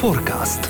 Forecast. 0.00 0.68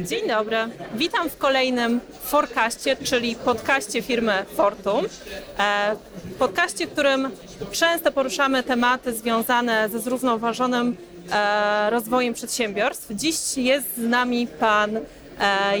Dzień 0.00 0.28
dobry, 0.28 0.56
witam 0.94 1.30
w 1.30 1.36
kolejnym 1.36 2.00
Forecaście, 2.22 2.96
czyli 2.96 3.34
podcaście 3.34 4.02
firmy 4.02 4.32
Fortum. 4.54 5.06
E, 5.58 5.96
podcaście, 6.38 6.86
w 6.86 6.90
którym 6.90 7.30
często 7.72 8.12
poruszamy 8.12 8.62
tematy 8.62 9.12
związane 9.12 9.88
ze 9.88 10.00
zrównoważonym 10.00 10.96
e, 11.32 11.90
rozwojem 11.90 12.34
przedsiębiorstw. 12.34 13.08
Dziś 13.10 13.56
jest 13.56 13.96
z 13.96 14.08
nami 14.08 14.46
pan 14.46 14.90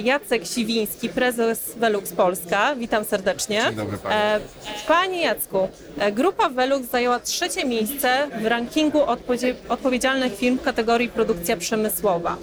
Jacek 0.02 0.46
Siwiński, 0.46 1.08
prezes 1.08 1.74
Velux 1.76 2.12
Polska. 2.12 2.74
Witam 2.74 3.04
serdecznie. 3.04 3.62
Dzień 3.66 3.74
dobry 3.74 3.98
pani. 3.98 4.14
E, 4.16 4.40
Panie 4.88 5.20
Jacku, 5.22 5.68
e, 5.98 6.12
grupa 6.12 6.48
Velux 6.48 6.90
zajęła 6.90 7.20
trzecie 7.20 7.64
miejsce 7.64 8.28
w 8.42 8.46
rankingu 8.46 8.98
odpowiedzi- 8.98 9.54
odpowiedzialnych 9.68 10.36
firm 10.36 10.58
w 10.58 10.62
kategorii 10.62 11.08
produkcja 11.08 11.56
przemysłowa. 11.56 12.36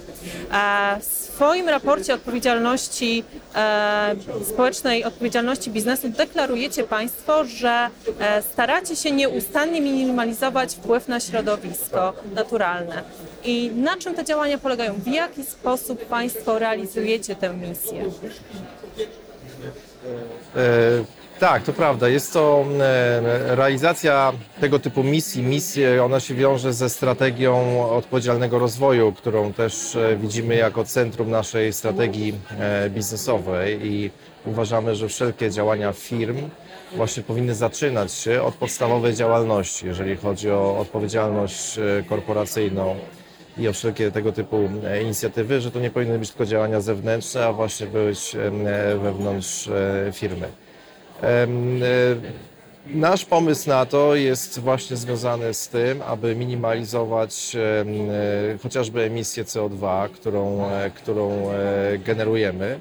E, 0.52 1.00
W 1.00 1.04
swoim 1.04 1.68
raporcie 1.68 2.14
odpowiedzialności 2.14 3.24
e, 3.54 4.14
społecznej, 4.48 5.04
odpowiedzialności 5.04 5.70
biznesu 5.70 6.08
deklarujecie 6.08 6.84
Państwo, 6.84 7.44
że 7.44 7.88
e, 8.20 8.42
staracie 8.42 8.96
się 8.96 9.10
nieustannie 9.12 9.80
minimalizować 9.80 10.74
wpływ 10.74 11.08
na 11.08 11.20
środowisko 11.20 12.12
naturalne. 12.34 13.02
I 13.44 13.70
na 13.74 13.96
czym 13.96 14.14
te 14.14 14.24
działania 14.24 14.58
polegają? 14.58 14.94
W 14.94 15.06
jaki 15.06 15.44
sposób 15.44 16.04
Państwo 16.04 16.58
realizujecie 16.58 17.36
tę 17.36 17.54
misję? 17.54 18.04
E, 20.56 20.60
tak, 21.40 21.62
to 21.62 21.72
prawda. 21.72 22.08
Jest 22.08 22.32
to 22.32 22.64
e, 22.80 23.56
realizacja 23.56 24.32
tego 24.60 24.78
typu 24.78 25.02
misji. 25.02 25.42
Misje, 25.42 26.04
ona 26.04 26.20
się 26.20 26.34
wiąże 26.34 26.72
ze 26.72 26.90
strategią 26.90 27.84
odpowiedzialnego 27.90 28.58
rozwoju, 28.58 29.12
którą 29.12 29.52
też 29.52 29.96
e, 29.96 30.16
widzimy 30.16 30.56
jako 30.56 30.84
centrum 30.84 31.30
naszej 31.30 31.72
strategii 31.72 32.34
e, 32.60 32.90
biznesowej 32.90 33.86
i 33.86 34.10
uważamy, 34.46 34.94
że 34.94 35.08
wszelkie 35.08 35.50
działania 35.50 35.92
firm 35.92 36.36
właśnie 36.96 37.22
powinny 37.22 37.54
zaczynać 37.54 38.12
się 38.12 38.42
od 38.42 38.54
podstawowej 38.54 39.14
działalności, 39.14 39.86
jeżeli 39.86 40.16
chodzi 40.16 40.50
o 40.50 40.78
odpowiedzialność 40.78 41.78
e, 41.78 42.02
korporacyjną 42.08 42.96
i 43.58 43.68
o 43.68 43.72
wszelkie 43.72 44.10
tego 44.10 44.32
typu 44.32 44.68
e, 44.84 45.02
inicjatywy, 45.02 45.60
że 45.60 45.70
to 45.70 45.80
nie 45.80 45.90
powinny 45.90 46.18
być 46.18 46.30
tylko 46.30 46.46
działania 46.46 46.80
zewnętrzne, 46.80 47.46
a 47.46 47.52
właśnie 47.52 47.86
być 47.86 48.34
e, 48.34 48.98
wewnątrz 48.98 49.68
e, 49.68 50.12
firmy. 50.12 50.48
Nasz 52.86 53.24
pomysł 53.24 53.68
na 53.68 53.86
to 53.86 54.14
jest 54.14 54.60
właśnie 54.60 54.96
związany 54.96 55.54
z 55.54 55.68
tym, 55.68 56.02
aby 56.02 56.36
minimalizować 56.36 57.56
chociażby 58.62 59.02
emisję 59.02 59.44
CO2, 59.44 60.08
którą, 60.10 60.70
którą 60.94 61.50
generujemy. 62.04 62.80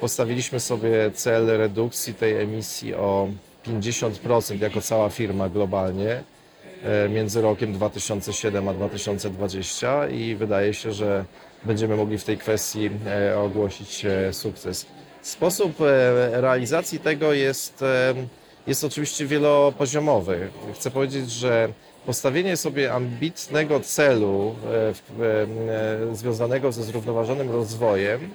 Postawiliśmy 0.00 0.60
sobie 0.60 1.10
cel 1.14 1.46
redukcji 1.46 2.14
tej 2.14 2.40
emisji 2.40 2.94
o 2.94 3.28
50% 3.66 4.62
jako 4.62 4.80
cała 4.80 5.10
firma 5.10 5.48
globalnie 5.48 6.22
między 7.08 7.40
rokiem 7.40 7.72
2007 7.72 8.68
a 8.68 8.74
2020 8.74 10.08
i 10.08 10.34
wydaje 10.34 10.74
się, 10.74 10.92
że 10.92 11.24
będziemy 11.64 11.96
mogli 11.96 12.18
w 12.18 12.24
tej 12.24 12.38
kwestii 12.38 12.90
e, 13.06 13.38
ogłosić 13.38 14.04
e, 14.04 14.32
sukces. 14.32 14.86
Sposób 15.22 15.80
e, 15.80 16.40
realizacji 16.40 16.98
tego 16.98 17.32
jest, 17.32 17.82
e, 17.82 18.14
jest 18.66 18.84
oczywiście 18.84 19.26
wielopoziomowy. 19.26 20.50
Chcę 20.74 20.90
powiedzieć, 20.90 21.30
że 21.30 21.68
postawienie 22.06 22.56
sobie 22.56 22.92
ambitnego 22.92 23.80
celu 23.80 24.54
e, 24.64 24.88
e, 26.10 26.16
związanego 26.16 26.72
ze 26.72 26.82
zrównoważonym 26.84 27.50
rozwojem 27.50 28.30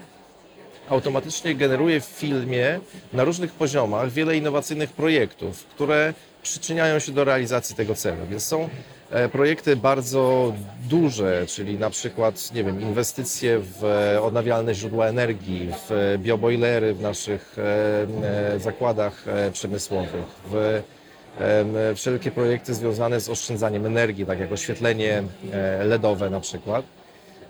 automatycznie 0.89 1.56
generuje 1.56 2.02
w 2.02 2.05
filmie 2.05 2.80
na 3.14 3.23
różnych 3.23 3.52
poziomach 3.52 4.11
wiele 4.11 4.38
innowacyjnych 4.38 4.92
projektów, 4.92 5.66
które 5.66 6.14
przyczyniają 6.44 6.99
się 6.99 7.11
do 7.11 7.23
realizacji 7.23 7.76
tego 7.76 7.95
celu. 7.95 8.17
Więc 8.30 8.44
są 8.44 8.70
e, 9.11 9.30
projekty 9.30 9.76
bardzo 9.76 10.54
duże, 10.89 11.45
czyli 11.48 11.80
na 11.80 11.89
przykład, 11.89 12.54
nie 12.54 12.64
wiem, 12.64 12.82
inwestycje 12.82 13.60
w 13.60 13.83
e, 13.83 14.21
odnawialne 14.21 14.76
źródła 14.76 15.08
energii, 15.08 15.70
w 15.88 15.92
e, 15.92 16.17
biobojlery 16.17 16.94
w 16.94 17.02
naszych 17.02 17.55
zakładach 18.58 19.26
przemysłowych, 19.54 20.26
w 20.52 20.82
wszelkie 21.95 22.32
projekty 22.32 22.73
związane 22.73 23.20
z 23.20 23.30
oszczędzaniem 23.30 23.86
energii, 23.86 24.26
tak 24.26 24.39
jak 24.39 24.52
oświetlenie 24.52 25.23
LEDowe 25.83 26.30
na 26.30 26.39
przykład. 26.39 26.86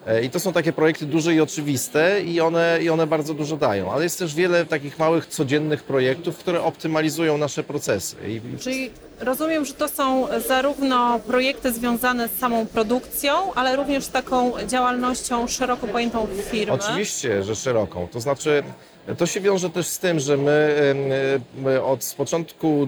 E, 0.07 0.23
I 0.23 0.29
to 0.29 0.39
są 0.39 0.53
takie 0.53 0.73
projekty 0.73 1.05
duże 1.05 1.33
i 1.33 1.41
oczywiste 1.41 2.21
i 2.21 2.41
one, 2.41 2.79
i 2.81 2.89
one 2.89 3.07
bardzo 3.07 3.33
dużo 3.33 3.57
dają, 3.57 3.91
ale 3.91 4.03
jest 4.03 4.19
też 4.19 4.35
wiele 4.35 4.65
takich 4.65 4.99
małych, 4.99 5.25
codziennych 5.25 5.83
projektów, 5.83 6.37
które 6.37 6.63
optymalizują 6.63 7.37
nasze 7.37 7.63
procesy. 7.63 8.15
Czyli 8.59 8.91
rozumiem, 9.19 9.65
że 9.65 9.73
to 9.73 9.87
są 9.87 10.27
zarówno 10.47 11.19
projekty 11.19 11.71
związane 11.71 12.27
z 12.27 12.39
samą 12.39 12.65
produkcją, 12.65 13.53
ale 13.53 13.75
również 13.75 14.03
z 14.03 14.09
taką 14.09 14.51
działalnością 14.67 15.47
szeroko 15.47 15.87
pojętą 15.87 16.27
firmy. 16.51 16.73
Oczywiście, 16.73 17.43
że 17.43 17.55
szeroką. 17.55 18.07
To 18.11 18.21
znaczy, 18.21 18.63
to 19.17 19.25
się 19.25 19.41
wiąże 19.41 19.69
też 19.69 19.87
z 19.87 19.99
tym, 19.99 20.19
że 20.19 20.37
my, 20.37 20.75
my 21.57 21.83
od 21.83 22.13
początku 22.17 22.87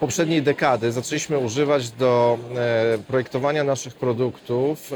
poprzedniej 0.00 0.42
dekady 0.42 0.92
zaczęliśmy 0.92 1.38
używać 1.38 1.90
do 1.90 2.38
e, 2.56 2.98
projektowania 2.98 3.64
naszych 3.64 3.94
produktów 3.94 4.92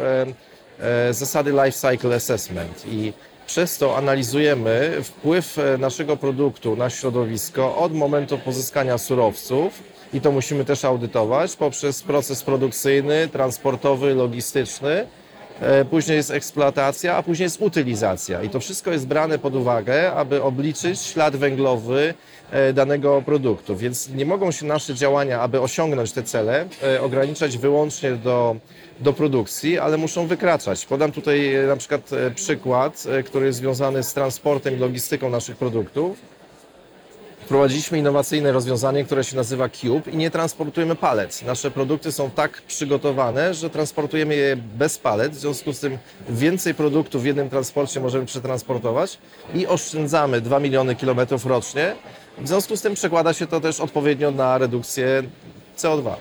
zasady 1.11 1.53
life 1.53 1.72
cycle 1.72 2.15
assessment 2.15 2.84
i 2.87 3.12
przez 3.49 3.78
to 3.78 3.97
analizujemy 3.97 4.99
wpływ 5.03 5.59
e, 5.59 5.78
naszego 5.78 6.16
produktu 6.16 6.77
na 6.77 6.91
środowisko 6.91 7.77
od 7.77 7.94
momentu 7.94 8.39
pozyskania 8.39 8.99
surowców 8.99 9.83
i 10.15 10.21
to 10.21 10.33
musimy 10.33 10.65
też 10.65 10.84
audytować 10.84 11.56
poprzez 11.56 12.03
proces 12.03 12.43
produkcyjny, 12.43 13.28
transportowy, 13.28 14.15
logistyczny. 14.15 15.06
E, 15.60 15.84
Później 15.84 16.16
jest 16.16 16.30
eksploatacja, 16.30 17.16
a 17.16 17.22
później 17.22 17.44
jest 17.44 17.62
utylizacja. 17.62 18.42
I 18.42 18.48
to 18.48 18.60
wszystko 18.60 18.91
jest 18.91 19.06
brane 19.06 19.38
pod 19.38 19.54
uwagę, 19.54 20.12
aby 20.12 20.42
obliczyć 20.42 21.00
ślad 21.00 21.36
węglowy 21.36 22.14
e, 22.50 22.72
danego 22.72 23.22
produktu. 23.22 23.76
Więc 23.76 24.08
nie 24.08 24.26
mogą 24.26 24.50
się 24.50 24.66
nasze 24.66 24.94
działania, 24.94 25.41
aby 25.41 25.60
osiągnąć 25.60 26.12
te 26.12 26.22
cele, 26.22 26.66
e, 26.82 27.00
ograniczać 27.00 27.58
wyłącznie 27.58 28.12
do, 28.12 28.56
do 29.00 29.12
produkcji, 29.12 29.78
ale 29.78 29.96
muszą 29.96 30.26
wykraczać. 30.26 30.86
Podam 30.86 31.12
tutaj 31.12 31.52
na 31.69 31.76
przykład 31.76 32.10
przykład, 32.34 33.04
który 33.25 33.46
jest 33.46 33.58
związany 33.58 34.02
z 34.02 34.14
transportem 34.14 34.75
i 34.75 34.78
logistyką 34.78 35.30
naszych 35.30 35.56
produktów. 35.56 36.38
Wprowadziliśmy 37.48 37.98
innowacyjne 37.98 38.53
rozwiązanie, 38.53 39.04
które 39.04 39.25
się 39.25 39.36
nazywa 39.36 39.69
Cube 39.69 40.10
i 40.10 40.16
nie 40.16 40.31
transportujemy 40.31 40.94
palet. 40.94 41.42
Nasze 41.47 41.70
produkty 41.70 42.12
są 42.12 42.31
tak 42.31 42.62
przygotowane, 42.62 43.54
że 43.54 43.70
transportujemy 43.70 44.34
je 44.34 44.56
bez 44.56 44.98
palet, 44.98 45.32
w 45.32 45.38
związku 45.38 45.72
z 45.72 45.81
tym 45.81 45.98
więcej 46.28 46.75
produktów 46.75 47.22
w 47.22 47.25
jednym 47.25 47.50
transporcie 47.50 48.00
możemy 48.00 48.26
przetransportować 48.26 49.19
i 49.54 49.66
oszczędzamy 49.66 50.41
2 50.41 50.60
miliony 50.60 50.97
kilometrów 50.97 51.47
rocznie. 51.47 51.94
W 52.38 52.48
związku 52.48 52.76
z 52.76 52.82
tym 52.82 52.94
przekłada 52.94 53.32
się 53.32 53.47
to 53.47 53.60
też 53.60 53.81
odpowiednio 53.81 54.31
na 54.31 54.58
redukcję 54.58 55.22
CO2. 55.78 56.14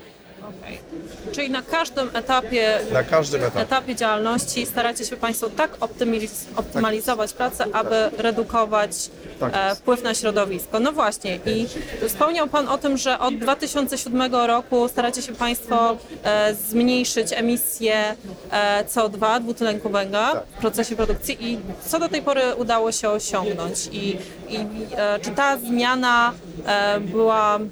Czyli 1.37 1.49
na 1.49 1.61
każdym 1.61 2.09
etapie, 2.13 2.79
Na 2.93 3.03
każdym 3.03 3.43
etapie. 3.43 3.59
etapie 3.61 3.95
działalności 3.95 4.65
staracie 4.65 5.05
się 5.05 5.17
Państwo 5.17 5.49
tak 5.49 5.71
optymiz- 5.79 6.45
optymalizować 6.55 7.33
pracę, 7.33 7.65
aby 7.73 8.09
redukować 8.17 8.91
Tak 9.39 9.55
e, 9.55 9.67
jest. 9.69 9.81
wpływ 9.81 10.03
na 10.03 10.13
środowisko. 10.13 10.79
No 10.79 10.91
właśnie 10.91 11.39
i 11.45 11.67
wspomniał 12.07 12.47
Pan 12.47 12.67
o 12.67 12.77
tym, 12.77 12.97
że 12.97 13.19
od 13.19 13.35
2007 13.37 14.35
roku 14.35 14.87
staracie 14.87 15.21
się 15.21 15.33
Państwo 15.33 15.97
e, 16.23 16.55
zmniejszyć 16.69 17.33
emisję 17.33 18.15
e, 18.51 18.83
CO2, 18.85 19.41
dwutlenku 19.41 19.89
węgla 19.89 20.31
Tak. 20.33 20.43
w 20.57 20.61
procesie 20.61 20.95
produkcji 20.95 21.37
i 21.51 21.59
co 21.87 21.99
do 21.99 22.09
tej 22.09 22.21
pory 22.21 22.41
udało 22.55 22.91
się 22.91 23.09
osiągnąć 23.09 23.87
i, 23.91 24.09
i 24.49 24.57
e, 24.97 25.19
czy 25.19 25.31
ta 25.31 25.57
zmiana 25.57 26.33
e, 26.65 26.99
była 26.99 27.55
mm, 27.55 27.67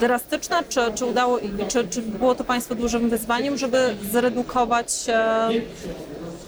drastyczna, 0.00 0.62
czy, 0.68 0.80
czy 0.94 1.04
udało, 1.04 1.38
czy, 1.68 1.88
czy 1.88 2.02
było 2.02 2.34
to 2.34 2.44
Państwu 2.44 2.74
dużym 2.74 3.10
wyzwaniem, 3.10 3.58
żeby 3.58 3.96
zredukować 4.12 4.88
e, 5.08 5.50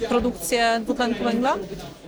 produkcję 0.08 0.80
dwutlenku 0.82 1.24
węgla? 1.24 1.56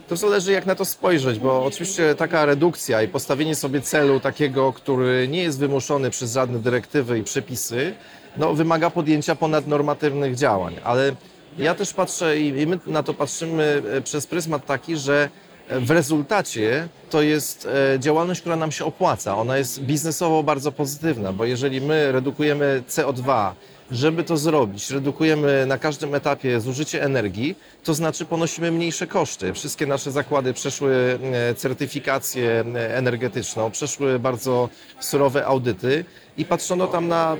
To 0.08 0.16
zależy 0.16 0.52
jak 0.52 0.66
na 0.66 0.74
to 0.74 0.84
spojrzeć, 0.84 1.38
bo 1.38 1.64
oczywiście 1.64 2.14
taka 2.14 2.46
redukcja 2.46 3.02
i 3.02 3.08
postawienie 3.08 3.54
sobie 3.54 3.80
celu 3.80 4.20
takiego, 4.20 4.72
który 4.72 5.28
nie 5.28 5.42
jest 5.42 5.58
wymuszony 5.58 6.10
przez 6.10 6.32
żadne 6.32 6.58
dyrektywy 6.58 7.18
i 7.18 7.22
przepisy, 7.22 7.94
no, 8.36 8.54
wymaga 8.54 8.90
podjęcia 8.90 9.34
ponadnormatywnych 9.34 10.34
działań. 10.34 10.76
Ale 10.84 11.12
ja 11.58 11.74
też 11.74 11.94
patrzę 11.94 12.40
i 12.40 12.66
my 12.66 12.78
na 12.86 13.02
to 13.02 13.14
patrzymy 13.14 13.82
e, 13.92 14.00
przez 14.00 14.26
pryzmat 14.26 14.66
taki, 14.66 14.96
że 14.96 15.28
w 15.70 15.90
rezultacie 15.90 16.88
to 17.10 17.22
jest 17.22 17.68
e, 17.94 18.00
działalność, 18.00 18.40
która 18.40 18.56
nam 18.56 18.72
się 18.72 18.84
opłaca. 18.84 19.36
Ona 19.36 19.58
jest 19.58 19.82
biznesowo 19.82 20.42
bardzo 20.42 20.72
pozytywna, 20.72 21.32
bo 21.32 21.44
jeżeli 21.44 21.80
my 21.80 22.12
redukujemy 22.12 22.82
CO2 22.88 23.52
żeby 23.90 24.24
to 24.24 24.36
zrobić, 24.36 24.90
redukujemy 24.90 25.66
na 25.66 25.78
każdym 25.78 26.14
etapie 26.14 26.60
zużycie 26.60 27.02
energii, 27.02 27.56
to 27.84 27.94
znaczy 27.94 28.24
ponosimy 28.24 28.70
mniejsze 28.72 29.06
koszty. 29.06 29.52
Wszystkie 29.52 29.86
nasze 29.86 30.10
zakłady 30.10 30.52
przeszły 30.52 31.18
e, 31.32 31.54
certyfikację 31.54 32.64
e, 32.74 32.96
energetyczną, 32.96 33.70
przeszły 33.70 34.18
bardzo 34.18 34.68
surowe 35.00 35.46
audyty 35.46 36.04
i 36.36 36.44
patrzono 36.44 36.86
tam 36.86 37.08
na 37.08 37.36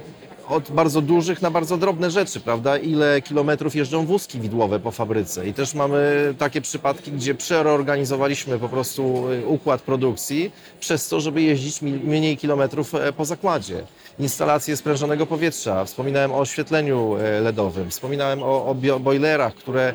od 0.49 0.71
bardzo 0.71 1.01
dużych 1.01 1.43
na 1.43 1.51
bardzo 1.51 1.77
drobne 1.77 2.11
rzeczy, 2.11 2.41
prawda? 2.41 2.79
Ile 2.79 3.23
kilometrów 3.23 3.77
jeżdżą 3.77 4.07
wózki 4.07 4.41
widłowe 4.41 4.81
po 4.81 4.91
fabryce. 4.91 5.49
I 5.49 5.55
też 5.55 5.75
mamy 5.75 6.35
takie 6.39 6.61
przypadki, 6.61 7.13
gdzie 7.13 7.35
przereorganizowaliśmy 7.35 8.59
po 8.59 8.69
prostu 8.69 9.31
y, 9.31 9.47
układ 9.47 9.83
produkcji 9.83 10.53
przez 10.81 11.09
to, 11.09 11.21
żeby 11.21 11.43
jeździć 11.43 11.83
mniej 11.83 12.37
kilometrów 12.37 12.95
e, 12.95 13.13
po 13.13 13.25
zakładzie. 13.25 13.83
Instalacje 14.19 14.77
sprężonego 14.77 15.27
powietrza, 15.27 15.85
wspominałem 15.85 16.33
o 16.33 16.39
oświetleniu 16.39 17.17
e, 17.17 17.41
LEDowym, 17.41 17.91
wspominałem 17.91 18.43
o, 18.43 18.67
o 18.67 19.01
boilerach, 19.01 19.55
które 19.55 19.95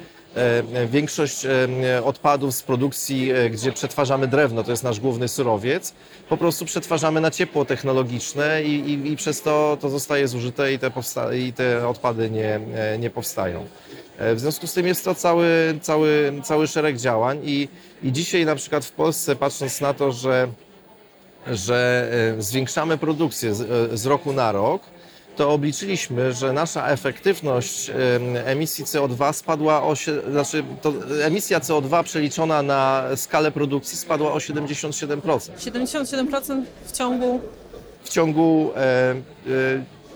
Większość 0.88 1.45
e, 1.45 2.03
odpadów 2.03 2.56
z 2.56 2.63
produkcji, 2.63 3.31
e, 3.31 3.50
gdzie 3.50 3.71
przetwarzamy 3.71 4.27
drewno, 4.27 4.63
to 4.63 4.71
jest 4.71 4.83
nasz 4.83 5.00
główny 5.00 5.27
surowiec, 5.27 5.94
po 6.30 6.38
prostu 6.38 6.65
przetwarzamy 6.65 7.21
na 7.21 7.31
ciepło 7.31 7.65
technologiczne 7.65 8.63
i, 8.63 8.69
i, 8.69 9.12
i 9.12 9.15
przez 9.15 9.41
to 9.41 9.77
to 9.81 9.89
zostaje 9.89 10.27
zużyte 10.27 10.74
i 10.74 10.80
te, 10.80 10.91
i 11.38 11.53
te 11.53 11.88
odpady 11.88 12.30
nie, 12.30 12.59
e, 12.75 12.97
nie 13.00 13.09
powstają. 13.09 13.65
E, 14.18 14.35
W 14.35 14.39
związku 14.39 14.68
z 14.68 14.74
tym 14.74 14.88
jest 14.88 15.03
to 15.06 15.15
cały, 15.15 15.80
cały, 15.81 16.33
cały 16.44 16.68
szereg 16.68 16.97
działań 16.97 17.39
i, 17.44 17.68
i 18.03 18.12
dzisiaj 18.12 18.45
na 18.45 18.56
przykład 18.56 18.86
w 18.86 18.91
Polsce 18.91 19.36
patrząc 19.36 19.81
na 19.81 19.94
to, 19.94 20.12
że 20.12 20.47
że 21.51 22.09
e, 22.38 22.41
zwiększamy 22.41 22.97
produkcję 22.97 23.56
z, 23.56 23.62
e, 23.62 23.97
z 23.97 24.06
roku 24.06 24.33
na 24.33 24.51
rok, 24.51 24.81
to 25.35 25.51
obliczyliśmy, 25.51 26.33
że 26.33 26.53
nasza 26.53 26.88
efektywność 26.88 27.89
em, 27.89 27.95
emisji 28.45 28.85
CO2 28.85 29.33
spadła 29.33 29.83
o, 29.83 29.94
znaczy 30.31 30.63
to 30.81 30.94
emisja 31.24 31.59
CO2 31.59 32.03
przeliczona 32.03 32.62
na 32.62 33.03
skalę 33.15 33.51
produkcji 33.51 33.97
spadła 33.97 34.33
o 34.33 34.38
77% 34.38 35.21
77% 35.57 36.62
w 36.85 36.91
ciągu 36.91 37.41
w 38.03 38.09
ciągu 38.09 38.71
e, 38.75 38.80
e, 38.80 39.15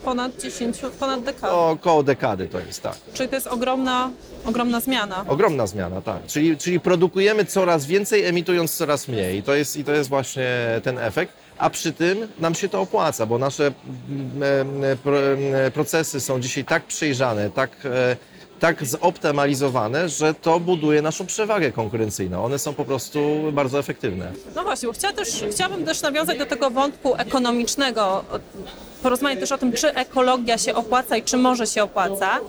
ponad 0.08 0.32
10, 0.42 0.78
ponad 1.00 1.24
dekady. 1.24 1.54
około 1.54 2.04
dekady 2.04 2.48
to 2.48 2.60
jest 2.60 2.84
tak. 2.84 2.96
Czyli 3.14 3.30
to 3.30 3.36
jest 3.36 3.48
ogromna, 3.48 4.10
ogromna 4.46 4.80
zmiana. 4.80 5.26
Ogromna 5.28 5.68
zmiana, 5.68 6.02
tak. 6.02 6.26
Czyli, 6.28 6.58
czyli 6.58 6.80
produkujemy 6.80 7.46
coraz 7.46 7.86
więcej, 7.86 8.26
emitując 8.26 8.76
coraz 8.76 9.08
mniej. 9.08 9.38
I 9.38 9.44
to 9.44 9.56
jest, 9.56 9.78
i 9.78 9.84
to 9.84 9.92
jest 9.92 10.10
właśnie 10.10 10.48
ten 10.84 10.98
efekt. 10.98 11.34
A 11.58 11.70
przy 11.70 11.94
tym 11.94 12.28
nam 12.40 12.56
się 12.56 12.70
to 12.70 12.82
opłaca, 12.82 13.26
bo 13.26 13.38
nasze 13.38 13.72
mm, 14.10 14.84
em, 14.84 14.98
pro- 14.98 15.34
em, 15.34 15.72
procesy 15.74 16.20
są 16.20 16.40
dzisiaj 16.40 16.66
tak 16.66 16.84
przejrzane, 16.84 17.50
tak, 17.50 17.72
e, 17.86 18.16
tak 18.60 18.86
zoptymalizowane, 18.86 20.10
że 20.10 20.34
to 20.34 20.60
buduje 20.60 21.02
naszą 21.02 21.26
przewagę 21.26 21.72
konkurencyjną. 21.72 22.46
One 22.46 22.60
są 22.60 22.74
po 22.74 22.86
prostu 22.86 23.20
bardzo 23.54 23.80
efektywne. 23.80 24.32
No 24.56 24.64
właśnie, 24.64 24.88
bo 24.88 24.94
chciała 24.94 25.14
też, 25.14 25.30
chciałabym 25.52 25.86
też 25.86 26.02
nawiązać 26.02 26.38
do 26.38 26.46
tego 26.46 26.70
wątku 26.70 27.16
ekonomicznego. 27.16 28.24
Porozmawiać 29.08 29.40
też 29.40 29.52
o 29.52 29.58
tym, 29.58 29.74
czy 29.74 29.94
ekologia 29.94 30.58
się 30.58 30.76
opłaca 30.76 31.18
i 31.18 31.24
czy 31.24 31.38
może 31.38 31.68
się 31.68 31.84
opłaca. 31.84 32.40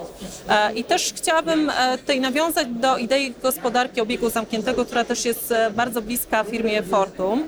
E, 0.49 0.73
I 0.73 0.85
też 0.85 1.13
chciałabym 1.17 1.71
e, 1.71 1.99
tutaj 1.99 2.21
nawiązać 2.21 2.69
do 2.69 2.97
idei 2.97 3.35
gospodarki 3.43 4.01
obiegu 4.01 4.31
zamkniętego, 4.31 4.85
która 4.85 5.05
też 5.05 5.25
jest 5.25 5.53
e, 5.53 5.71
bardzo 5.71 6.03
bliska 6.03 6.45
firmie 6.45 6.83
Fortum. 6.83 7.45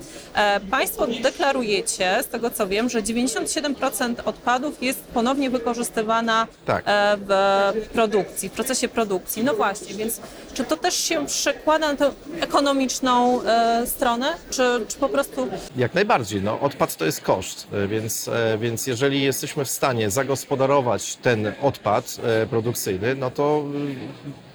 Państwo 0.71 1.07
deklarujecie, 1.07 2.23
z 2.23 2.27
tego 2.27 2.49
co 2.49 2.67
wiem, 2.67 2.89
że 2.89 3.01
97% 3.01 4.15
odpadów 4.25 4.83
jest 4.83 5.03
ponownie 5.03 5.49
wykorzystywana 5.49 6.47
Tak. 6.65 6.85
w 7.17 7.89
produkcji, 7.93 8.49
w 8.49 8.51
procesie 8.51 8.87
produkcji. 8.87 9.43
No 9.43 9.53
właśnie, 9.53 9.95
więc 9.95 10.21
czy 10.53 10.63
to 10.63 10.77
też 10.77 10.95
się 10.95 11.25
przekłada 11.25 11.91
na 11.91 11.97
tę 11.97 12.11
ekonomiczną 12.41 13.41
stronę, 13.85 14.33
czy, 14.49 14.85
czy 14.87 14.97
po 14.97 15.09
prostu 15.09 15.47
Jak 15.75 15.93
najbardziej. 15.93 16.41
No, 16.41 16.59
odpad 16.59 16.95
to 16.95 17.05
jest 17.05 17.21
koszt, 17.21 17.67
więc, 17.87 18.29
więc 18.59 18.87
jeżeli 18.87 19.00
jesteśmy 19.09 19.65
w 19.65 19.69
stanie 19.69 20.09
zagospodarować 20.09 21.15
ten 21.15 21.53
odpad 21.61 22.17
e, 22.23 22.47
produkcyjny, 22.47 23.15
no 23.15 23.31
to 23.31 23.63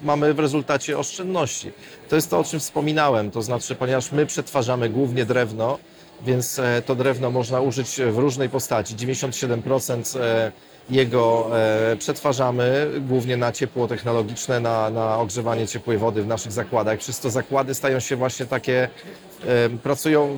y, 0.01 0.05
mamy 0.05 0.33
w 0.33 0.39
rezultacie 0.39 0.97
oszczędności. 0.97 1.71
To 2.09 2.15
jest 2.15 2.29
to, 2.29 2.39
o 2.39 2.43
czym 2.43 2.59
wspominałem, 2.59 3.31
to 3.31 3.41
znaczy, 3.41 3.75
ponieważ 3.75 4.11
my 4.11 4.25
przetwarzamy 4.25 4.89
głównie 4.89 5.25
drewno, 5.25 5.79
więc 6.25 6.59
e, 6.59 6.81
to 6.85 6.95
drewno 6.95 7.31
można 7.31 7.61
użyć 7.61 7.99
w 8.11 8.17
różnej 8.17 8.49
postaci. 8.49 8.95
97% 8.95 10.19
e, 10.19 10.51
jego 10.89 11.51
przetwarzamy 11.99 12.91
głównie 12.99 13.37
na 13.37 13.51
ciepło 13.51 13.87
technologiczne, 13.87 14.59
na, 14.59 14.89
na 14.89 15.19
ogrzewanie 15.19 15.67
ciepłej 15.67 15.97
wody 15.97 16.23
w 16.23 16.27
naszych 16.27 16.51
zakładach. 16.51 16.99
Przez 16.99 17.19
to 17.19 17.29
zakłady 17.29 17.73
stają 17.73 17.99
się 17.99 18.15
właśnie 18.15 18.45
takie, 18.45 18.89
pracują 19.83 20.37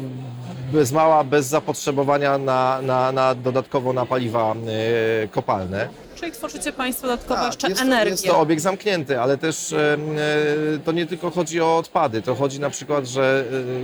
bez 0.73 0.91
mała, 0.91 1.23
bez 1.23 1.45
zapotrzebowania 1.47 2.37
na, 2.37 2.81
na, 2.81 3.11
na 3.11 3.35
dodatkowo 3.35 3.93
na 3.93 4.05
paliwa 4.05 4.55
kopalne. 5.31 5.89
czyli 6.15 6.31
tworzycie 6.31 6.73
Państwo 6.73 7.07
dodatkowo 7.07 7.35
Tak, 7.35 7.45
jeszcze 7.45 7.69
jest, 7.69 7.81
energię? 7.81 8.11
Jest 8.11 8.25
to 8.25 8.39
obieg 8.39 8.59
zamknięty, 8.59 9.19
ale 9.21 9.37
też 9.37 9.73
e, 9.73 9.97
to 10.85 10.91
nie 10.91 11.05
tylko 11.05 11.31
chodzi 11.31 11.61
o 11.61 11.77
odpady. 11.77 12.21
To 12.21 12.35
chodzi 12.35 12.59
na 12.59 12.69
przykład, 12.69 13.07
że 13.07 13.43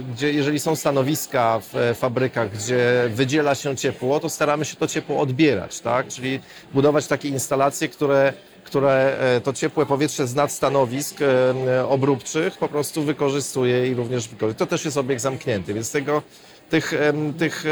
e, 0.09 0.13
gdzie, 0.13 0.33
jeżeli 0.33 0.59
są 0.59 0.75
stanowiska 0.75 1.59
w 1.59 1.75
e, 1.75 1.94
fabrykach, 1.94 2.51
gdzie 2.51 3.09
wydziela 3.09 3.56
się 3.56 3.75
ciepło, 3.75 4.19
to 4.19 4.29
staramy 4.29 4.65
się 4.65 4.75
to 4.75 4.88
ciepło 4.88 5.19
odbierać, 5.19 5.79
tak? 5.79 6.07
Czyli 6.07 6.39
budować 6.73 7.07
takie 7.07 7.29
instalacje, 7.29 7.88
które 7.89 8.33
które 8.65 9.17
e, 9.19 9.41
to 9.41 9.53
ciepłe 9.53 9.85
powietrze 9.85 10.27
z 10.27 10.35
nadstanowisk 10.35 11.17
e, 11.21 11.88
obróbczych 11.88 12.57
po 12.57 12.67
prostu 12.67 13.03
wykorzystuje 13.03 13.88
i 13.88 13.94
również 13.94 14.27
wykorzystuje. 14.27 14.53
To 14.53 14.65
też 14.65 14.85
jest 14.85 14.97
obieg 14.97 15.19
zamknięty, 15.19 15.73
więc 15.73 15.91
tego, 15.91 16.21
tych, 16.69 16.94
tych 17.38 17.65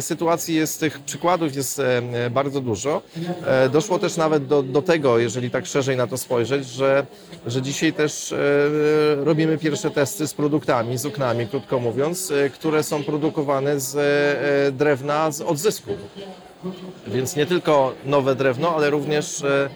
sytuacji 0.00 0.54
jest, 0.54 0.80
tych 0.80 1.00
przykładów 1.00 1.56
jest 1.56 1.82
bardzo 2.30 2.60
dużo. 2.60 3.02
E, 3.46 3.68
Doszło 3.68 3.98
też 3.98 4.16
nawet 4.16 4.46
do, 4.46 4.62
do 4.62 4.82
tego, 4.82 5.18
jeżeli 5.18 5.50
tak 5.50 5.66
szerzej 5.66 5.96
na 5.96 6.06
to 6.06 6.18
spojrzeć, 6.18 6.66
że, 6.68 7.06
że 7.46 7.62
dzisiaj 7.62 7.92
też 7.92 8.32
e, 8.32 8.36
robimy 9.24 9.58
pierwsze 9.58 9.90
testy 9.90 10.26
z 10.26 10.34
produktami, 10.34 10.98
z 10.98 11.06
oknami, 11.06 11.46
krótko 11.46 11.78
mówiąc, 11.78 12.30
e, 12.30 12.50
które 12.50 12.82
są 12.82 13.04
produkowane 13.04 13.80
z 13.80 13.96
e, 13.96 14.72
drewna 14.72 15.30
z 15.30 15.40
odzysku. 15.40 15.90
Więc 17.06 17.36
nie 17.36 17.46
tylko 17.46 17.92
nowe 18.04 18.34
drewno, 18.34 18.74
ale 18.76 18.90
również 18.90 19.42
e, 19.44 19.48
e, 19.48 19.70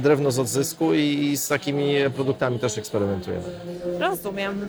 drewno 0.00 0.30
z 0.30 0.38
odzysku 0.38 0.94
i, 0.94 1.36
z 1.36 1.48
takimi 1.48 1.94
produktami 2.14 2.58
też 2.58 2.78
eksperymentujemy. 2.78 3.44
Rozumiem. 4.00 4.68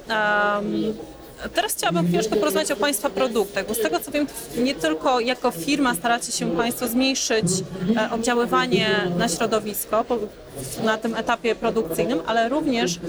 Teraz 1.53 1.73
chciałabym 1.73 2.07
chwileczkę 2.07 2.35
porozmawiać 2.35 2.71
o 2.71 2.75
Państwa 2.75 3.09
produktach, 3.09 3.67
bo 3.67 3.73
z 3.73 3.79
tego 3.79 3.99
co 3.99 4.11
wiem, 4.11 4.27
nie 4.57 4.75
tylko 4.75 5.19
jako 5.19 5.51
firma 5.51 5.95
staracie 5.95 6.31
się 6.31 6.51
Państwo 6.51 6.87
zmniejszyć 6.87 7.45
e, 7.97 8.11
oddziaływanie 8.11 8.87
na 9.17 9.27
środowisko 9.27 10.05
na 10.83 10.97
tym 10.97 11.15
etapie 11.15 11.55
produkcyjnym, 11.55 12.19
ale 12.25 12.49
również 12.49 12.99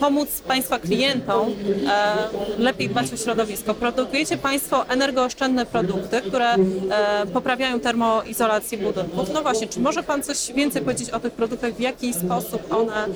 pomóc 0.00 0.28
Państwa 0.40 0.78
klientom 0.78 1.48
e, 1.88 2.16
lepiej 2.58 2.88
dbać 2.88 3.12
o 3.12 3.16
środowisko. 3.16 3.74
Produkujecie 3.74 4.36
Państwo 4.36 4.88
energooszczędne 4.88 5.66
produkty, 5.66 6.20
które 6.20 6.54
e, 6.54 6.56
poprawiają 7.32 7.80
termoizolację 7.80 8.78
budynków. 8.78 9.28
No 9.34 9.42
właśnie, 9.42 9.66
czy 9.66 9.80
może 9.80 10.02
Pan 10.02 10.22
coś 10.22 10.52
więcej 10.52 10.82
powiedzieć 10.82 11.10
o 11.10 11.20
tych 11.20 11.32
produktach, 11.32 11.74
w 11.74 11.80
jaki 11.80 12.14
sposób 12.14 12.74
one 12.74 13.06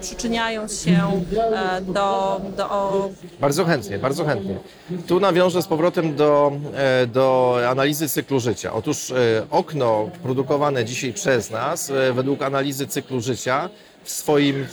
przyczyniają 0.00 0.68
się 0.68 1.22
do, 1.82 2.40
do 2.56 3.10
Bardzo 3.54 3.72
chętnie, 3.72 3.98
bardzo 3.98 4.24
chętnie. 4.24 4.58
Tu 5.06 5.20
nawiążę 5.20 5.62
z 5.62 5.66
powrotem 5.66 6.14
do, 6.14 6.52
e, 6.74 7.06
do 7.06 7.58
analizy 7.68 8.08
cyklu 8.08 8.40
życia. 8.40 8.72
Otóż 8.72 9.10
e, 9.10 9.14
okno 9.50 10.10
produkowane 10.22 10.84
dzisiaj 10.84 11.12
przez 11.12 11.50
nas, 11.50 11.90
e, 11.90 12.12
według 12.12 12.42
analizy 12.42 12.86
cyklu 12.86 13.20
życia, 13.20 13.68
w 14.04 14.10
swoim 14.10 14.66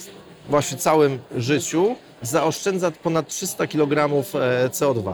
właśnie 0.49 0.77
całym 0.77 1.19
życiu 1.37 1.95
zaoszczędza 2.21 2.91
ponad 2.91 3.27
300 3.27 3.67
kg 3.67 4.23
CO2. 4.71 5.13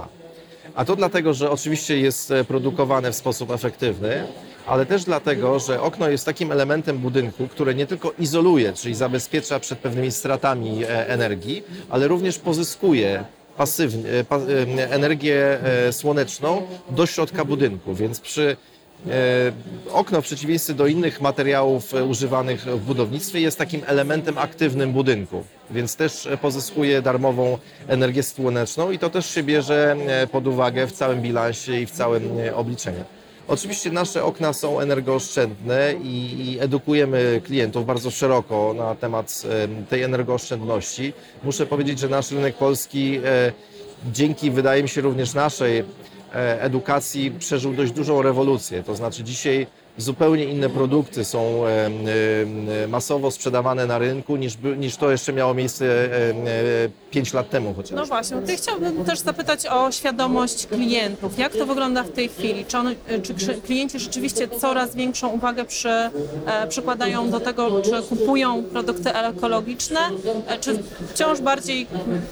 A 0.76 0.86
to 0.86 0.96
dlatego, 0.96 1.34
że 1.34 1.52
oczywiście 1.52 2.00
jest 2.00 2.34
produkowane 2.48 3.12
w 3.12 3.16
sposób 3.16 3.52
efektywny, 3.52 4.28
ale 4.68 4.86
też 4.86 5.04
dlatego, 5.04 5.60
że 5.60 5.82
okno 5.82 6.10
jest 6.10 6.26
takim 6.26 6.52
elementem 6.52 6.98
budynku, 6.98 7.48
które 7.48 7.76
nie 7.76 7.88
tylko 7.88 8.14
izoluje, 8.20 8.74
czyli 8.74 8.96
zabezpiecza 8.96 9.60
przed 9.60 9.80
pewnymi 9.80 10.12
stratami 10.12 10.82
energii, 11.08 11.64
ale 11.90 12.08
również 12.08 12.40
pozyskuje 12.40 13.26
pasywnie, 13.58 14.10
e, 14.10 14.24
pa, 14.24 14.38
e, 14.38 14.92
energię 14.92 15.60
e, 15.88 15.94
słoneczną 15.94 16.62
do 16.90 17.06
środka 17.06 17.46
budynku. 17.46 17.96
Więc 17.96 18.20
przy 18.20 18.58
Okno 19.94 20.22
w 20.22 20.26
przeciwieństwie 20.26 20.74
do 20.74 20.88
innych 20.88 21.22
materiałów 21.22 21.94
używanych 21.94 22.62
w 22.62 22.80
budownictwie 22.80 23.42
jest 23.42 23.58
takim 23.58 23.82
elementem 23.86 24.38
aktywnym 24.38 24.94
budynku, 24.94 25.44
więc 25.72 25.96
też 25.96 26.28
pozyskuje 26.42 27.02
darmową 27.02 27.58
energię 27.88 28.24
słoneczną 28.24 28.92
i 28.92 29.00
to 29.00 29.10
też 29.10 29.30
się 29.30 29.44
bierze 29.44 29.96
pod 30.32 30.48
uwagę 30.48 30.88
w 30.88 30.92
całym 30.92 31.22
bilansie 31.22 31.82
i 31.82 31.86
w 31.86 31.92
całym 31.92 32.30
obliczeniu. 32.56 33.04
Oczywiście 33.48 33.92
nasze 33.92 34.24
okna 34.24 34.54
są 34.54 34.80
energooszczędne 34.80 35.94
i, 36.04 36.58
edukujemy 36.60 37.42
klientów 37.46 37.86
bardzo 37.86 38.12
szeroko 38.12 38.74
na 38.78 38.96
temat 38.96 39.44
em, 39.64 39.86
tej 39.86 40.04
energooszczędności. 40.04 41.14
Muszę 41.44 41.66
powiedzieć, 41.66 42.00
że 42.00 42.10
nasz 42.10 42.32
rynek 42.32 42.56
polski 42.56 43.20
e, 43.26 43.52
dzięki, 44.14 44.52
wydaje 44.52 44.84
mi 44.84 44.90
się, 44.90 45.02
również 45.02 45.34
naszej 45.34 45.80
e, 45.80 46.62
edukacji 46.62 47.32
przeżył 47.32 47.74
dość 47.74 47.92
dużą 47.92 48.22
rewolucję. 48.22 48.84
To 48.84 48.96
znaczy 48.96 49.24
dzisiaj 49.24 49.68
zupełnie 49.98 50.44
inne 50.46 50.70
produkty 50.70 51.26
są 51.26 51.64
masowo 52.88 53.32
sprzedawane 53.32 53.86
na 53.86 53.98
rynku 53.98 54.36
niż, 54.36 54.58
niż 54.78 54.96
to 54.98 55.12
jeszcze 55.12 55.34
miało 55.34 55.54
miejsce 55.54 56.10
5 57.12 57.34
lat 57.34 57.50
temu 57.50 57.74
chociażby. 57.74 57.96
No 57.96 58.06
właśnie, 58.06 58.38
tutaj 58.38 58.58
chciałbym 58.58 59.06
też 59.06 59.20
zapytać 59.20 59.68
o 59.68 59.92
świadomość 59.92 60.68
klientów. 60.68 61.40
Jak 61.40 61.54
to 61.54 61.66
wygląda 61.66 62.04
w 62.04 62.12
tej 62.12 62.30
chwili? 62.30 62.66
Czy, 62.66 62.78
on, 62.78 62.96
czy 63.24 63.34
krzy- 63.34 63.62
klienci 63.62 64.00
rzeczywiście 64.00 64.48
coraz 64.48 64.96
większą 64.96 65.28
uwagę 65.30 65.66
przy, 65.66 65.90
e, 65.90 66.12
przykładają 66.70 67.30
do 67.30 67.40
tego, 67.40 67.82
czy 67.82 68.02
kupują 68.10 68.64
produkty 68.64 69.14
ekologiczne, 69.14 70.00
e, 70.48 70.58
czy 70.60 70.80
wciąż 71.14 71.42
bardziej 71.42 71.88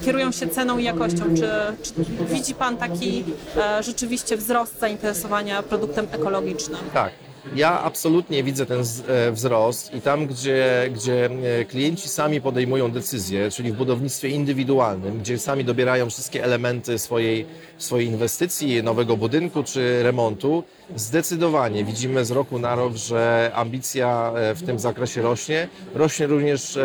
kierują 0.05 0.31
się 0.31 0.48
ceną 0.48 0.77
i 0.77 0.84
jakością? 0.84 1.24
Czy, 1.36 1.50
czy 1.84 1.93
widzi 2.34 2.53
Pan 2.55 2.77
taki 2.77 3.24
e, 3.57 3.84
rzeczywiście 3.84 4.38
wzrost 4.38 4.79
zainteresowania 4.79 5.63
produktem 5.63 6.07
ekologicznym? 6.12 6.79
Tak. 6.93 7.12
Ja 7.53 7.81
absolutnie 7.81 8.43
widzę 8.43 8.65
ten 8.65 8.83
e, 9.07 9.31
wzrost 9.31 9.93
i 9.93 10.01
tam, 10.01 10.27
gdzie, 10.27 10.89
gdzie 10.93 11.25
e, 11.25 11.65
klienci 11.65 12.09
sami 12.09 12.41
podejmują 12.41 12.91
decyzje, 12.91 13.51
czyli 13.51 13.71
w 13.71 13.75
budownictwie 13.75 14.29
indywidualnym, 14.29 15.19
gdzie 15.19 15.37
sami 15.37 15.65
dobierają 15.65 16.09
wszystkie 16.09 16.43
elementy 16.43 16.99
swojej, 16.99 17.45
swojej 17.77 18.07
inwestycji, 18.07 18.83
nowego 18.83 19.17
budynku 19.17 19.63
czy 19.63 20.03
remontu, 20.03 20.63
zdecydowanie 20.95 21.83
widzimy 21.83 22.25
z 22.25 22.31
roku 22.31 22.59
na 22.59 22.75
rok, 22.75 22.95
że 22.95 23.51
ambicja 23.55 24.33
e, 24.35 24.55
w 24.55 24.63
tym 24.63 24.79
zakresie 24.79 25.21
rośnie. 25.21 25.67
Rośnie 25.95 26.27
również 26.27 26.79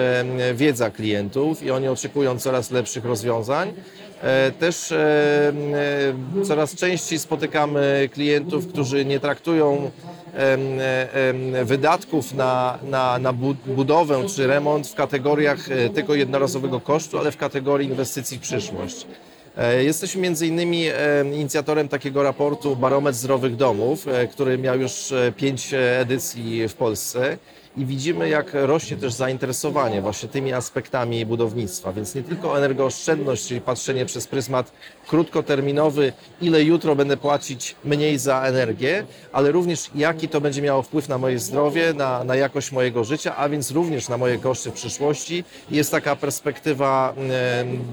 wiedza 0.55 0.91
klientów 0.91 1.63
i 1.63 1.71
oni 1.71 1.89
oczekują 1.89 2.39
coraz 2.39 2.71
lepszych 2.71 3.05
rozwiązań. 3.05 3.73
Też 4.59 4.95
coraz 6.45 6.75
częściej 6.75 7.19
spotykamy 7.19 8.09
klientów, 8.13 8.69
którzy 8.69 9.05
nie 9.05 9.21
traktują 9.21 9.91
wydatków 11.65 12.35
na, 12.35 12.79
na, 12.91 13.19
na 13.19 13.33
bu- 13.33 13.55
budowę 13.67 14.27
czy 14.37 14.47
remont 14.47 14.89
w 14.89 14.95
kategoriach 14.95 15.71
e, 15.71 15.89
tylko 15.91 16.15
jednorazowego 16.15 16.81
kosztu, 16.81 17.19
ale 17.19 17.33
w 17.33 17.37
kategorii 17.37 17.89
inwestycji 17.89 18.39
w 18.39 18.41
przyszłość. 18.41 19.07
E, 19.57 19.85
Jesteśmy 19.85 20.21
między 20.23 20.47
innymi 20.47 20.85
inicjatorem 21.35 21.89
takiego 21.89 22.23
raportu 22.23 22.77
Barometr 22.77 23.19
Zdrowych 23.19 23.57
Domów, 23.57 24.09
e, 24.09 24.27
który 24.27 24.59
miał 24.59 24.81
już 24.81 25.13
pięć 25.37 25.69
edycji 26.01 26.69
w 26.69 26.75
Polsce 26.75 27.39
i 27.77 27.87
widzimy, 27.87 28.29
jak 28.29 28.47
rośnie 28.53 28.97
też 28.97 29.13
zainteresowanie 29.13 30.03
właśnie 30.03 30.29
tymi 30.29 30.53
aspektami 30.53 31.27
budownictwa. 31.27 31.93
Więc 31.93 32.15
nie 32.15 32.23
tylko 32.23 32.59
energooszczędność, 32.59 33.47
czyli 33.49 33.61
patrzenie 33.61 34.07
przez 34.07 34.27
pryzmat 34.27 34.73
krótkoterminowy, 35.07 36.13
ile 36.43 36.63
jutro 36.65 36.97
będę 36.97 37.17
płacić 37.17 37.77
mniej 37.85 38.19
za 38.19 38.43
energię, 38.43 39.07
ale 39.33 39.53
również 39.53 39.91
jaki 39.95 40.29
to 40.29 40.41
będzie 40.41 40.63
miało 40.63 40.83
wpływ 40.83 41.09
na 41.09 41.19
moje 41.19 41.39
zdrowie, 41.39 41.95
na, 41.95 42.25
na 42.25 42.37
jakość 42.37 42.73
mojego 42.73 43.05
życia, 43.05 43.37
a 43.37 43.49
więc 43.49 43.71
również 43.71 44.09
na 44.09 44.17
moje 44.19 44.39
koszty 44.39 44.71
w 44.71 44.75
przyszłości. 44.75 45.45
Jest 45.71 45.91
taka 45.91 46.17
perspektywa 46.17 47.15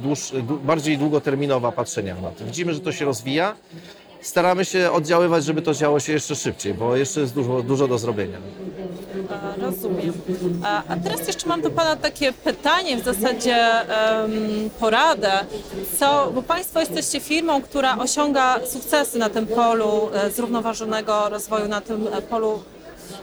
dłuż, 0.04 0.20
dłu- 0.32 0.60
bardziej 0.60 0.98
długoterminowa 0.98 1.72
patrzenia 1.72 2.16
na 2.22 2.32
to. 2.32 2.46
Widzimy, 2.46 2.74
że 2.74 2.80
to 2.80 2.92
się 2.92 3.06
rozwija. 3.06 3.56
Staramy 4.22 4.66
się 4.66 4.92
oddziaływać, 4.92 5.46
żeby 5.46 5.62
to 5.62 5.74
działo 5.74 6.00
się 6.00 6.14
jeszcze 6.14 6.36
szybciej, 6.36 6.74
bo 6.74 6.96
jeszcze 6.96 7.22
jest 7.22 7.34
dużo, 7.34 7.62
dużo 7.64 7.88
do 7.88 7.98
zrobienia. 7.98 8.38
E, 8.38 9.62
Rozumiem. 9.62 10.14
A, 10.64 10.84
a 10.88 10.96
teraz 10.98 11.28
jeszcze 11.28 11.48
mam 11.48 11.62
do 11.62 11.70
Pana 11.70 11.96
takie 11.96 12.34
pytanie, 12.34 12.98
w 12.98 13.06
zasadzie 13.06 13.56
em, 13.56 14.70
poradę. 14.80 15.32
Co, 16.00 16.32
bo 16.36 16.42
Państwo 16.42 16.80
jesteście 16.80 17.20
firmą, 17.20 17.62
która 17.62 17.98
osiąga 17.98 18.60
sukcesy 18.66 19.18
na 19.18 19.30
tym 19.30 19.48
polu 19.48 20.10
e, 20.14 20.32
zrównoważonego 20.32 21.30
rozwoju, 21.30 21.68
na 21.68 21.82
tym 21.82 22.08
e, 22.08 22.22
polu 22.22 22.64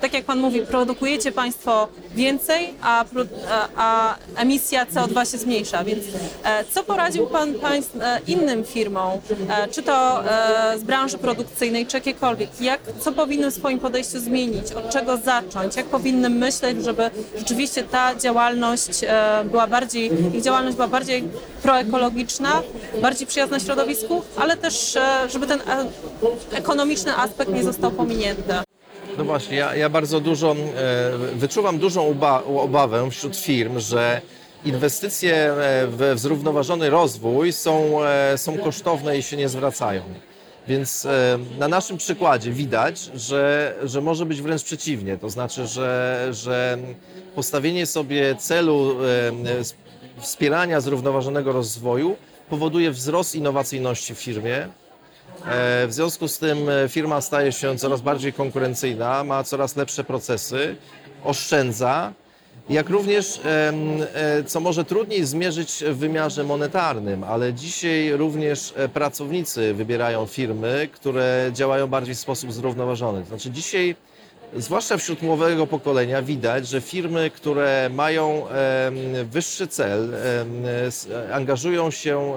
tak 0.00 0.14
jak 0.14 0.24
Pan 0.24 0.38
mówi, 0.38 0.60
produkujecie 0.60 1.32
Państwo 1.32 1.88
więcej, 2.14 2.74
a, 2.82 3.04
a, 3.76 4.16
emisja 4.36 4.84
CO2 4.84 5.30
się 5.32 5.38
zmniejsza. 5.38 5.84
Więc 5.84 6.04
e, 6.44 6.64
co 6.64 6.84
poradził 6.84 7.26
Pan 7.26 7.54
państw, 7.54 7.96
e, 8.00 8.20
innym 8.26 8.64
firmom, 8.64 9.18
e, 9.48 9.68
czy 9.68 9.82
to 9.82 10.24
z 10.76 10.82
branży 10.82 11.18
produkcyjnej, 11.18 11.86
czy 11.86 11.96
jakiekolwiek? 11.96 12.60
Jak, 12.60 12.80
co 13.00 13.12
powinny 13.12 13.50
w 13.50 13.54
swoim 13.54 13.78
podejściu 13.78 14.20
zmienić? 14.20 14.72
Od 14.72 14.90
czego 14.90 15.16
zacząć? 15.16 15.76
Jak 15.76 15.86
powinny 15.86 16.30
myśleć, 16.30 16.84
żeby 16.84 17.10
rzeczywiście 17.38 17.82
ta 17.82 18.14
działalność 18.14 19.00
była 19.44 19.66
bardziej, 19.66 20.36
ich 20.36 20.42
działalność 20.42 20.76
była 20.76 20.88
bardziej 20.88 21.24
proekologiczna, 21.62 22.62
bardziej 23.02 23.26
przyjazna 23.26 23.60
środowisku, 23.60 24.22
ale 24.36 24.56
też, 24.56 24.98
żeby 25.28 25.46
ten 25.46 25.60
ekonomiczny 26.52 27.16
aspekt 27.16 27.52
nie 27.52 27.64
został 27.64 27.90
pominięty? 27.90 28.73
No 29.18 29.24
właśnie, 29.24 29.56
ja, 29.56 29.76
ja 29.76 29.88
bardzo 29.88 30.20
dużo, 30.20 30.52
e, 30.52 30.56
wyczuwam 31.34 31.78
dużą 31.78 32.14
obawę 32.60 33.10
wśród 33.10 33.36
firm, 33.36 33.78
że 33.78 34.20
inwestycje 34.64 35.34
e, 35.34 35.54
w, 35.86 36.12
zrównoważony 36.16 36.90
rozwój 36.90 37.52
są, 37.52 38.04
e, 38.04 38.38
są 38.38 38.58
kosztowne 38.58 39.18
i 39.18 39.22
się 39.22 39.36
nie 39.36 39.48
zwracają. 39.48 40.02
Więc 40.68 41.06
na 41.58 41.68
naszym 41.68 41.96
przykładzie 41.96 42.50
widać, 42.50 43.10
że, 43.14 43.74
że 43.82 44.00
może 44.00 44.26
być 44.26 44.42
wręcz 44.42 44.62
przeciwnie. 44.62 45.18
To 45.18 45.30
znaczy, 45.30 45.66
że, 45.66 46.28
że 46.30 46.78
postawienie 47.34 47.86
sobie 47.86 48.36
celu 48.36 48.96
wspierania 50.18 50.80
zrównoważonego 50.80 51.52
rozwoju 51.52 52.16
powoduje 52.50 52.90
wzrost 52.90 53.34
innowacyjności 53.34 54.14
w 54.14 54.18
firmie, 54.18 54.68
W 55.46 55.88
związku 55.90 56.28
z 56.28 56.38
tym 56.38 56.68
e, 56.68 56.88
firma 56.88 57.20
staje 57.20 57.52
się 57.52 57.78
coraz 57.78 58.00
bardziej 58.00 58.32
konkurencyjna, 58.32 59.24
ma 59.24 59.44
coraz 59.44 59.76
lepsze 59.76 60.04
procesy, 60.04 60.76
oszczędza, 61.24 62.12
jak 62.70 62.88
również, 62.88 63.40
e, 63.44 64.44
co 64.46 64.60
może 64.60 64.84
trudniej 64.84 65.24
zmierzyć 65.24 65.84
w 65.86 65.96
wymiarze 65.96 66.44
monetarnym, 66.44 67.24
ale 67.24 67.54
dzisiaj 67.54 68.12
również 68.12 68.74
e, 68.76 68.88
pracownicy 68.88 69.74
wybierają 69.74 70.26
firmy, 70.26 70.88
które 70.92 71.50
działają 71.52 71.86
bardziej 71.86 72.14
w 72.14 72.18
sposób 72.18 72.52
zrównoważony. 72.52 73.24
Znaczy 73.24 73.50
dzisiaj 73.50 73.96
Zwłaszcza 74.56 74.96
wśród 74.96 75.22
młodego 75.22 75.66
pokolenia 75.66 76.22
widać, 76.22 76.68
że 76.68 76.80
firmy, 76.80 77.30
które 77.30 77.90
mają 77.92 78.46
wyższy 79.24 79.68
cel, 79.68 80.14
angażują 81.32 81.90
się 81.90 82.34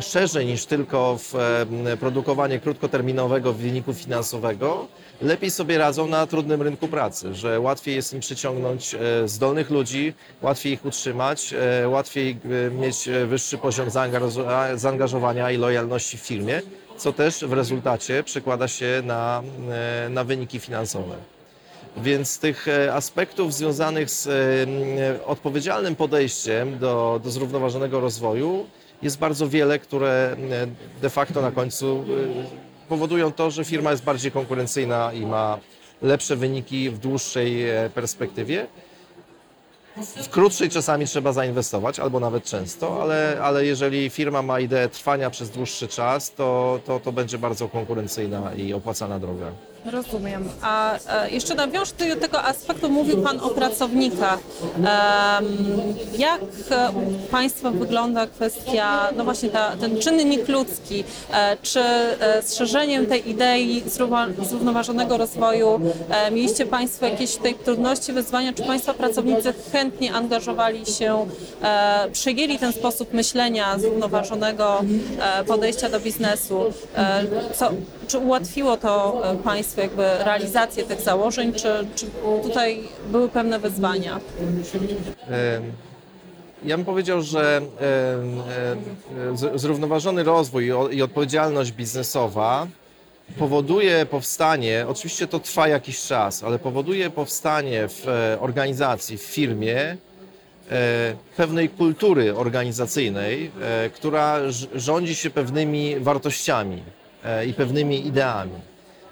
szerzej 0.00 0.46
niż 0.46 0.66
tylko 0.66 1.18
w 1.18 1.34
em, 1.34 1.98
produkowanie 2.00 2.58
krótkoterminowego 2.60 3.52
wyniku 3.52 3.94
finansowego, 3.94 4.86
lepiej 5.22 5.50
sobie 5.50 5.78
radzą 5.78 6.06
na 6.06 6.26
trudnym 6.26 6.62
rynku 6.62 6.88
pracy, 6.88 7.34
że 7.34 7.60
łatwiej 7.60 7.94
jest 7.94 8.12
im 8.14 8.20
przyciągnąć 8.20 8.94
e, 8.94 9.28
zdolnych 9.28 9.70
ludzi, 9.70 10.14
łatwiej 10.42 10.72
ich 10.72 10.84
utrzymać, 10.84 11.54
e, 11.82 11.88
łatwiej 11.88 12.36
e, 12.66 12.70
mieć 12.70 13.08
e, 13.08 13.26
wyższy 13.26 13.58
poziom 13.58 13.88
zaangażo- 13.88 14.76
zaangażowania 14.76 15.50
i 15.50 15.56
lojalności 15.56 16.18
w 16.18 16.20
firmie, 16.20 16.62
co 16.96 17.12
też 17.12 17.44
w 17.44 17.52
rezultacie 17.52 18.22
przekłada 18.22 18.68
się 18.68 19.02
na, 19.04 19.42
e, 20.06 20.08
na 20.08 20.24
wyniki 20.24 20.60
finansowe. 20.60 21.14
Więc 21.96 22.38
tych 22.38 22.68
e, 22.68 22.94
aspektów 22.94 23.54
związanych 23.54 24.10
z 24.10 24.26
e, 24.26 25.24
odpowiedzialnym 25.26 25.96
podejściem 25.96 26.78
do, 26.78 27.20
do 27.24 27.30
zrównoważonego 27.30 28.00
rozwoju 28.00 28.66
jest 29.02 29.18
bardzo 29.18 29.48
wiele, 29.48 29.78
które 29.78 30.36
e, 30.50 30.66
de 31.00 31.10
facto 31.10 31.42
na 31.42 31.50
końcu 31.50 32.04
e, 32.04 32.88
powodują 32.88 33.32
to, 33.32 33.50
że 33.50 33.64
firma 33.64 33.90
jest 33.90 34.04
bardziej 34.04 34.32
konkurencyjna 34.32 35.12
i 35.12 35.26
ma 35.26 35.58
lepsze 36.02 36.36
wyniki 36.36 36.90
w 36.90 36.98
dłuższej 36.98 37.70
e, 37.70 37.90
perspektywie. 37.94 38.66
W 39.96 40.28
krótszej 40.28 40.70
czasami 40.70 41.06
trzeba 41.06 41.32
zainwestować, 41.32 41.98
albo 41.98 42.20
nawet 42.20 42.44
często, 42.44 43.02
ale, 43.02 43.38
ale 43.42 43.66
jeżeli 43.66 44.10
firma 44.10 44.42
ma 44.42 44.60
ideę 44.60 44.88
trwania 44.88 45.30
przez 45.30 45.50
dłuższy 45.50 45.88
czas, 45.88 46.34
to, 46.34 46.80
to, 46.86 47.00
to 47.00 47.12
będzie 47.12 47.38
bardzo 47.38 47.68
konkurencyjna 47.68 48.54
i 48.54 48.72
opłacana 48.72 49.18
droga. 49.18 49.52
Rozumiem. 49.84 50.48
A 50.62 50.98
e, 51.24 51.30
jeszcze 51.30 51.54
nawiążę 51.54 51.92
do 52.14 52.16
tego 52.16 52.44
aspektu, 52.44 52.90
mówił 52.90 53.22
Pan 53.22 53.40
o 53.40 53.48
pracownikach. 53.50 54.38
Jak 56.18 56.40
e, 56.70 56.90
u 56.90 57.30
Państwa 57.30 57.70
wygląda 57.70 58.26
kwestia, 58.26 59.08
no 59.16 59.24
właśnie 59.24 59.48
ta, 59.48 59.76
ten 59.76 59.98
czynnik 59.98 60.48
ludzki? 60.48 61.04
E, 61.32 61.56
czy 61.62 61.80
z 62.42 62.54
szerzeniem 62.54 63.06
tej 63.06 63.30
idei 63.30 63.82
zrównoważonego 64.42 65.16
rozwoju 65.16 65.80
mieliście 66.32 66.66
Państwo 66.66 67.06
jakieś 67.06 67.36
tutaj 67.36 67.54
trudności, 67.54 68.12
wyzwania? 68.12 68.52
Czy 68.52 68.62
Państwa 68.62 68.94
pracownicy 68.94 69.54
chętnie 69.72 70.12
angażowali 70.12 70.86
się, 70.86 71.26
przyjęli 72.12 72.58
ten 72.58 72.72
sposób 72.72 73.12
myślenia 73.12 73.78
zrównoważonego 73.78 74.80
podejścia 75.46 75.88
do 75.88 76.00
biznesu? 76.00 76.60
Co, 77.54 77.70
czy 78.08 78.18
ułatwiło 78.18 78.76
to 78.76 79.22
e, 79.32 79.36
Państwu 79.36 79.80
jakby 79.80 80.02
realizację 80.02 80.84
tych 80.84 81.00
założeń, 81.00 81.52
czy, 81.52 81.86
czy 81.94 82.06
tutaj 82.42 82.80
były 83.10 83.28
pewne 83.28 83.58
wyzwania? 83.58 84.20
Ja 86.64 86.76
bym 86.76 86.86
powiedział, 86.86 87.22
że 87.22 87.60
z- 89.34 89.60
zrównoważony 89.60 90.22
rozwój 90.24 90.70
i 90.90 91.02
odpowiedzialność 91.02 91.72
biznesowa 91.72 92.66
powoduje 93.38 94.06
powstanie, 94.06 94.84
oczywiście 94.88 95.26
to 95.26 95.38
trwa 95.40 95.68
jakiś 95.68 96.00
czas, 96.02 96.44
ale 96.44 96.58
powoduje 96.58 97.10
powstanie 97.10 97.88
w 97.88 98.08
e, 98.08 98.40
organizacji, 98.40 99.18
w 99.18 99.22
firmie 99.22 99.80
e, 99.80 99.96
pewnej 101.36 101.68
kultury 101.68 102.36
organizacyjnej, 102.36 103.50
e, 103.62 103.90
która 103.90 104.36
rządzi 104.74 105.14
się 105.14 105.30
pewnymi 105.30 106.00
wartościami 106.00 106.76
e, 106.76 107.07
i 107.46 107.54
pewnymi 107.54 108.06
ideami. 108.06 108.60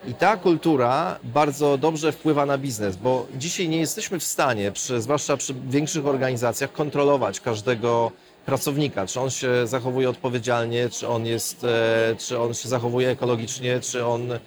I 0.09 0.15
ta 0.15 0.37
kultura 0.37 1.19
bardzo 1.25 1.79
dobrze 1.79 2.13
wpływa 2.13 2.47
na 2.47 2.59
biznes, 2.59 2.97
bo 2.97 3.27
dzisiaj 3.37 3.69
nie 3.69 3.79
jesteśmy 3.79 4.19
w 4.19 4.25
stanie, 4.25 4.73
przy, 4.73 5.01
zwłaszcza 5.01 5.37
przy 5.37 5.55
większych 5.69 6.07
organizacjach, 6.07 6.73
kontrolować 6.73 7.41
każdego 7.41 8.13
pracownika, 8.47 9.07
czy 9.07 9.21
on 9.21 9.31
się 9.31 9.67
zachowuje 9.67 10.11
odpowiedzialnie, 10.11 10.89
czy 10.89 11.09
on, 11.09 11.27
jest, 11.27 11.65
e, 11.65 12.17
czy 12.19 12.39
on 12.39 12.55
się 12.55 12.69
zachowuje 12.69 13.09
ekologicznie, 13.09 13.81
czy 13.81 14.07
on 14.07 14.33
e, 14.33 14.39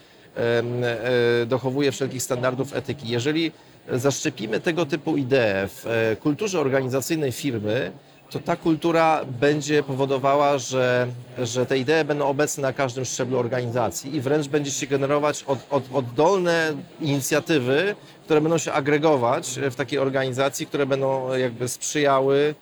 dochowuje 1.45 1.91
wszelkich 1.91 2.23
standardów 2.23 2.75
etyki. 2.75 3.09
Jeżeli 3.09 3.51
zaszczepimy 3.91 4.59
tego 4.59 4.85
typu 4.85 5.17
idee 5.17 5.67
w 5.67 5.87
e, 5.87 6.15
kulturze 6.15 6.59
organizacyjnej 6.59 7.31
firmy, 7.31 7.91
to 8.29 8.39
ta 8.39 8.55
kultura 8.55 9.25
będzie 9.25 9.83
powodowała, 9.83 10.57
że, 10.57 11.07
że 11.37 11.65
te 11.65 11.77
idee 11.77 12.05
będą 12.05 12.27
obecne 12.27 12.61
na 12.61 12.73
każdym 12.73 13.05
szczeblu 13.05 13.39
organizacji 13.39 14.15
i 14.15 14.21
wręcz 14.21 14.47
będzie 14.47 14.71
się 14.71 14.87
generować 14.87 15.43
od, 15.43 15.59
od, 15.69 15.83
oddolne 15.93 16.73
inicjatywy, 17.01 17.95
które 18.25 18.41
będą 18.41 18.57
się 18.57 18.73
agregować 18.73 19.59
w 19.71 19.75
takiej 19.75 19.99
organizacji, 19.99 20.65
które 20.67 20.85
będą 20.85 21.33
jakby 21.33 21.67
sprzyjały 21.67 22.55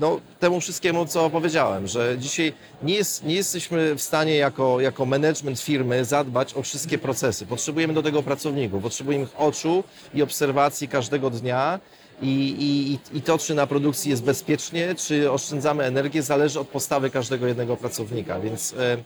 no, 0.00 0.20
temu 0.40 0.60
wszystkiemu, 0.60 1.06
co 1.06 1.30
powiedziałem, 1.30 1.86
że 1.86 2.16
dzisiaj 2.18 2.52
nie, 2.82 2.94
jest, 2.94 3.24
nie 3.24 3.34
jesteśmy 3.34 3.94
w 3.94 4.02
stanie 4.02 4.36
jako, 4.36 4.80
jako 4.80 5.06
management 5.06 5.60
firmy 5.60 6.04
zadbać 6.04 6.54
o 6.54 6.62
wszystkie 6.62 6.98
procesy. 6.98 7.46
Potrzebujemy 7.46 7.94
do 7.94 8.02
tego 8.02 8.22
pracowników, 8.22 8.82
potrzebujemy 8.82 9.24
ich 9.24 9.40
oczu 9.40 9.84
i 10.14 10.22
obserwacji 10.22 10.88
każdego 10.88 11.30
dnia. 11.30 11.80
I, 12.22 12.56
i, 13.12 13.18
I 13.18 13.22
to, 13.22 13.38
czy 13.38 13.54
na 13.54 13.66
produkcji 13.66 14.10
jest 14.10 14.22
bezpiecznie, 14.22 14.94
czy 14.94 15.30
oszczędzamy 15.30 15.84
energię, 15.84 16.22
zależy 16.22 16.60
od 16.60 16.68
postawy 16.68 17.10
każdego 17.10 17.46
jednego 17.46 17.76
pracownika. 17.76 18.40
Więc 18.40 18.72
e, 18.72 18.92
e, 18.92 18.98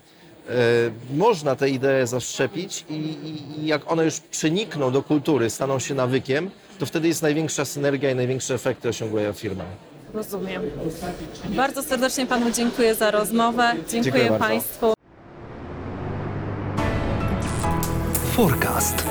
można 1.13 1.55
te 1.55 1.69
idee 1.69 2.07
zaszczepić 2.07 2.85
i, 2.89 3.15
i 3.57 3.65
jak 3.65 3.91
one 3.91 4.05
już 4.05 4.19
przenikną 4.19 4.91
do 4.91 5.03
kultury, 5.03 5.49
staną 5.49 5.79
się 5.79 5.95
nawykiem, 5.95 6.51
to 6.81 6.85
wtedy 6.85 7.07
jest 7.07 7.21
największa 7.21 7.65
synergia 7.65 8.11
i 8.11 8.15
największe 8.15 8.53
efekty 8.53 8.89
osiąguje 8.89 9.33
firma. 9.33 9.63
Rozumiem. 10.13 10.61
Bardzo 11.49 11.83
serdecznie 11.83 12.25
Panu 12.25 12.51
dziękuję 12.51 12.95
za 12.95 13.11
rozmowę. 13.11 13.73
Dziękuję, 13.75 14.03
Dziękuję 14.03 14.29
bardzo. 14.29 14.45
Państwu. 14.45 14.93
Forecast. 18.35 19.05